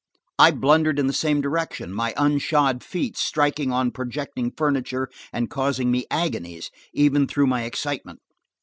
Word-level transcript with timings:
I 0.39 0.49
blundered 0.49 0.97
in 0.97 1.05
the 1.05 1.13
same 1.13 1.41
direction, 1.41 1.93
my 1.93 2.15
unshod 2.17 2.81
feet 2.83 3.15
striking 3.17 3.71
on 3.71 3.91
projecting 3.91 4.49
furniture 4.57 5.09
and 5.31 5.47
causing 5.47 5.91
me 5.91 6.05
agonies, 6.09 6.71
even 6.91 7.27
through 7.27 7.45
my 7.45 7.65
excitement. 7.65 8.19